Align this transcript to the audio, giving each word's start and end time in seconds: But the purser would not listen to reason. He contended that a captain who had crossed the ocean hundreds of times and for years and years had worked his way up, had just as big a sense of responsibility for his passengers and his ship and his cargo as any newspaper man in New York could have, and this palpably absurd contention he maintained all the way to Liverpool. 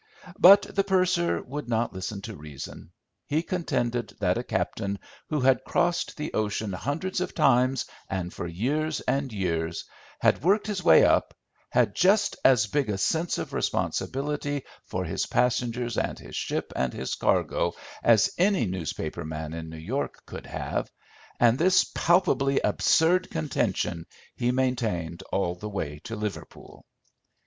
But 0.39 0.63
the 0.63 0.83
purser 0.83 1.43
would 1.43 1.69
not 1.69 1.93
listen 1.93 2.21
to 2.23 2.35
reason. 2.35 2.89
He 3.27 3.43
contended 3.43 4.15
that 4.19 4.35
a 4.39 4.43
captain 4.43 4.97
who 5.29 5.41
had 5.41 5.63
crossed 5.63 6.17
the 6.17 6.33
ocean 6.33 6.73
hundreds 6.73 7.21
of 7.21 7.35
times 7.35 7.85
and 8.09 8.33
for 8.33 8.47
years 8.47 9.01
and 9.01 9.31
years 9.31 9.85
had 10.19 10.41
worked 10.41 10.65
his 10.65 10.83
way 10.83 11.05
up, 11.05 11.35
had 11.69 11.93
just 11.93 12.35
as 12.43 12.65
big 12.65 12.89
a 12.89 12.97
sense 12.97 13.37
of 13.37 13.53
responsibility 13.53 14.63
for 14.87 15.05
his 15.05 15.27
passengers 15.27 15.99
and 15.99 16.17
his 16.17 16.35
ship 16.35 16.73
and 16.75 16.93
his 16.93 17.13
cargo 17.13 17.71
as 18.01 18.31
any 18.39 18.65
newspaper 18.65 19.23
man 19.23 19.53
in 19.53 19.69
New 19.69 19.77
York 19.77 20.23
could 20.25 20.47
have, 20.47 20.89
and 21.39 21.59
this 21.59 21.83
palpably 21.93 22.59
absurd 22.61 23.29
contention 23.29 24.07
he 24.35 24.51
maintained 24.51 25.21
all 25.31 25.53
the 25.53 25.69
way 25.69 25.99
to 26.05 26.15
Liverpool. 26.15 26.87